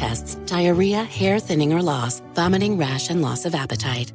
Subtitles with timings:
[0.00, 4.12] tests, diarrhea, hair thinning or loss, vomiting, rash, and loss of appetite.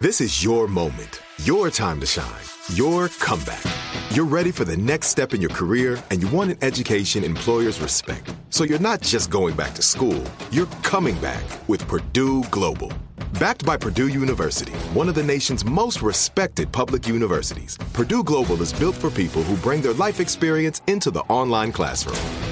[0.00, 2.44] This is your moment, your time to shine,
[2.74, 3.64] your comeback.
[4.10, 7.80] You're ready for the next step in your career and you want an education employers
[7.80, 8.34] respect.
[8.50, 12.92] So you're not just going back to school, you're coming back with Purdue Global.
[13.38, 18.74] Backed by Purdue University, one of the nation's most respected public universities, Purdue Global is
[18.74, 22.51] built for people who bring their life experience into the online classroom.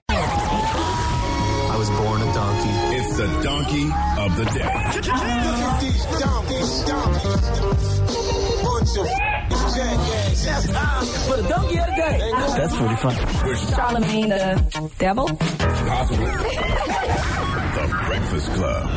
[1.81, 2.69] I was born a donkey.
[2.95, 3.85] It's the donkey
[4.19, 4.61] of the day.
[11.25, 12.31] For the donkey of the day.
[12.55, 13.17] That's pretty funny.
[13.65, 15.27] Charlamagne the devil?
[15.27, 16.25] Possibly.
[16.27, 18.91] the Breakfast Club.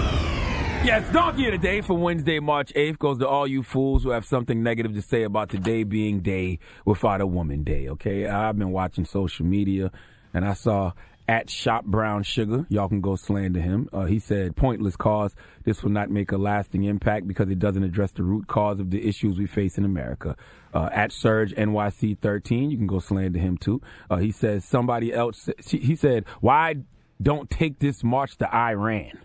[0.85, 4.11] Yes, Donkey of the Day for Wednesday, March 8th goes to all you fools who
[4.11, 8.27] have something negative to say about today being Day Without a Woman Day, okay?
[8.27, 9.91] I've been watching social media
[10.35, 10.93] and I saw
[11.27, 12.67] at Shop Brown Sugar.
[12.69, 13.89] Y'all can go slander him.
[13.93, 15.35] Uh, he said, pointless cause.
[15.65, 18.91] This will not make a lasting impact because it doesn't address the root cause of
[18.91, 20.37] the issues we face in America.
[20.73, 23.81] Uh, at Surge NYC 13, you can go slander him too.
[24.11, 26.77] Uh, he says, somebody else, he said, why
[27.23, 29.19] don't take this march to Iran?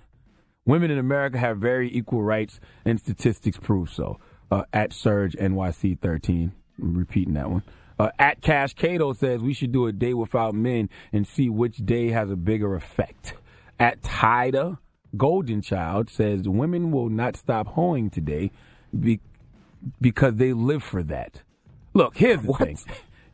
[0.66, 4.20] Women in America have very equal rights, and statistics prove so.
[4.52, 7.64] Uh, at Surge NYC 13, I'm repeating that one.
[8.00, 11.78] Uh, at Cash Cato says we should do a day without men and see which
[11.78, 13.34] day has a bigger effect.
[13.78, 14.78] At Tida
[15.18, 18.52] Golden Child says women will not stop hoeing today
[18.98, 19.20] be-
[20.00, 21.42] because they live for that.
[21.94, 22.60] Look, here's the what?
[22.60, 22.78] thing.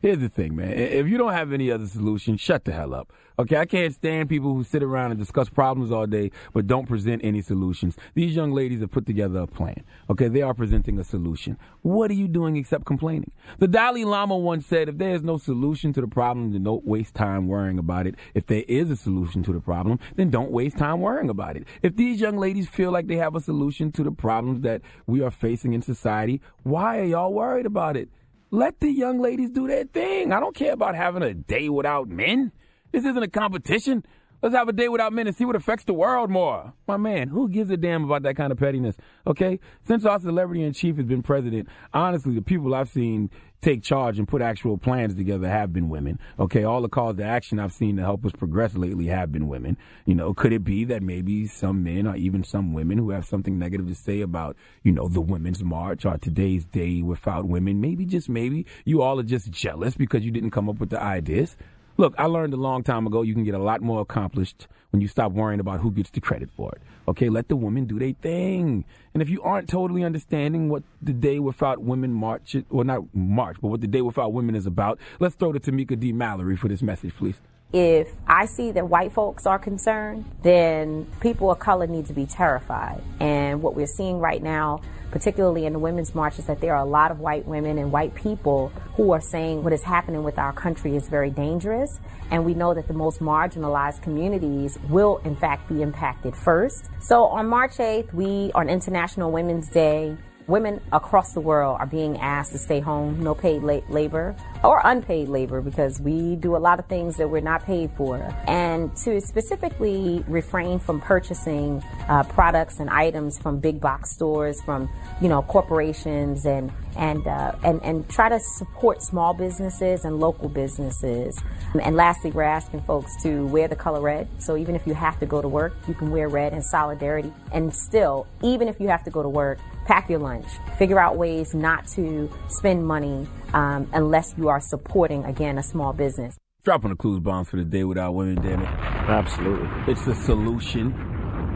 [0.02, 0.72] Here's the thing, man.
[0.72, 3.12] If you don't have any other solution, shut the hell up.
[3.38, 6.86] Okay, I can't stand people who sit around and discuss problems all day but don't
[6.86, 7.96] present any solutions.
[8.14, 9.84] These young ladies have put together a plan.
[10.08, 11.58] Okay, they are presenting a solution.
[11.82, 13.32] What are you doing except complaining?
[13.58, 16.86] The Dalai Lama once said, if there is no solution to the problem, then don't
[16.86, 18.14] waste time worrying about it.
[18.34, 21.64] If there is a solution to the problem, then don't waste time worrying about it.
[21.82, 25.20] If these young ladies feel like they have a solution to the problems that we
[25.20, 28.08] are facing in society, why are y'all worried about it?
[28.56, 30.32] Let the young ladies do their thing.
[30.32, 32.52] I don't care about having a day without men.
[32.90, 34.02] This isn't a competition.
[34.42, 36.72] Let's have a day without men and see what affects the world more.
[36.86, 38.96] My man, who gives a damn about that kind of pettiness?
[39.26, 39.58] Okay?
[39.86, 43.30] Since our celebrity in chief has been president, honestly, the people I've seen
[43.62, 46.18] take charge and put actual plans together have been women.
[46.38, 49.48] Okay, all the calls to action I've seen to help us progress lately have been
[49.48, 49.76] women.
[50.04, 53.24] You know, could it be that maybe some men or even some women who have
[53.24, 57.80] something negative to say about, you know, the Women's March or today's day without women?
[57.80, 61.02] Maybe, just maybe, you all are just jealous because you didn't come up with the
[61.02, 61.56] ideas.
[61.98, 65.00] Look, I learned a long time ago you can get a lot more accomplished when
[65.00, 66.82] you stop worrying about who gets the credit for it.
[67.08, 68.84] Okay, let the women do their thing.
[69.14, 73.56] And if you aren't totally understanding what the Day Without Women March, or not March,
[73.62, 76.12] but what the Day Without Women is about, let's throw to Tamika D.
[76.12, 77.36] Mallory for this message, please.
[77.72, 82.26] If I see that white folks are concerned, then people of color need to be
[82.26, 83.02] terrified.
[83.20, 86.82] And what we're seeing right now particularly in the women's march, is that there are
[86.82, 90.38] a lot of white women and white people who are saying what is happening with
[90.38, 92.00] our country is very dangerous.
[92.30, 96.88] And we know that the most marginalized communities will, in fact, be impacted first.
[96.98, 100.16] So on March 8th, we, on International Women's Day,
[100.46, 104.34] women across the world are being asked to stay home, no paid la- labor
[104.66, 108.16] or unpaid labor because we do a lot of things that we're not paid for,
[108.48, 114.88] and to specifically refrain from purchasing uh, products and items from big box stores, from
[115.20, 120.48] you know corporations, and and uh, and and try to support small businesses and local
[120.48, 121.40] businesses.
[121.80, 124.28] And lastly, we're asking folks to wear the color red.
[124.38, 127.32] So even if you have to go to work, you can wear red in solidarity.
[127.52, 130.46] And still, even if you have to go to work, pack your lunch.
[130.78, 135.92] Figure out ways not to spend money um, unless you are supporting, again, a small
[135.92, 136.36] business.
[136.64, 138.68] Dropping the clues bomb for the day without women, damn it.
[138.68, 139.68] Absolutely.
[139.92, 140.92] It's the solution,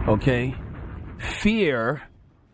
[0.08, 0.54] okay?
[1.18, 2.02] Fear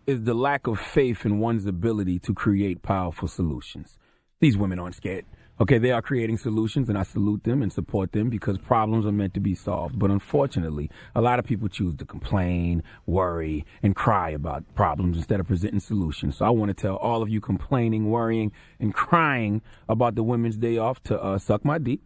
[0.07, 3.99] is the lack of faith in one's ability to create powerful solutions.
[4.41, 5.25] These women aren't scared.
[5.59, 9.13] Okay, they are creating solutions and I salute them and support them because problems are
[9.13, 9.99] meant to be solved.
[9.99, 15.41] But unfortunately, a lot of people choose to complain, worry, and cry about problems instead
[15.41, 16.37] of presenting solutions.
[16.37, 20.59] So I want to tell all of you complaining, worrying, and crying about the Women's
[20.59, 22.01] Day off to uh, suck my dick,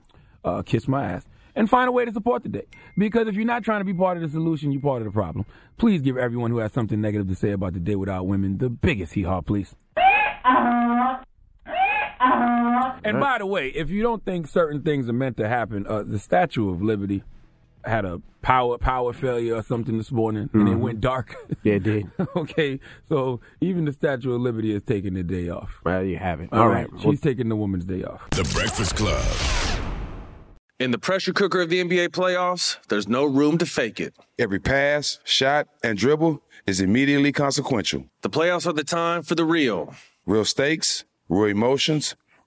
[0.45, 1.27] uh, kiss my ass,
[1.57, 2.67] and find a way to support the day.
[2.97, 5.13] Because if you're not trying to be part of the solution, you're part of the
[5.13, 5.45] problem.
[5.77, 8.71] Please give everyone who has something negative to say about the day without women the
[8.71, 9.75] biggest hee haw, please.
[13.05, 16.03] And by the way, if you don't think certain things are meant to happen, uh,
[16.03, 17.23] the Statue of Liberty
[17.85, 20.61] had a power power failure or something this morning, mm-hmm.
[20.61, 20.83] and it mm-hmm.
[20.83, 21.37] went dark.
[21.63, 22.11] Yeah, it did.
[22.37, 25.81] okay, so even the Statue of Liberty is taking the day off.
[25.85, 26.49] Well, you have it.
[26.53, 26.91] All, All right.
[26.91, 27.01] right.
[27.01, 28.31] she's well, taking the Woman's Day off.
[28.31, 29.23] The Breakfast Club.
[30.79, 34.15] In the pressure cooker of the NBA playoffs, there's no room to fake it.
[34.39, 38.07] Every pass, shot, and dribble is immediately consequential.
[38.23, 39.95] The playoffs are the time for the real.
[40.25, 42.17] Real stakes, real emotions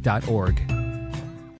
[0.00, 0.79] musicgives.org.